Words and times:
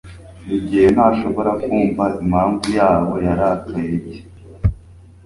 rugeyo 0.47 0.89
ntashobora 0.95 1.51
kumva 1.63 2.03
impamvu 2.21 2.59
jabo 2.73 3.13
yarakaye 3.25 3.95
cy 4.07 4.15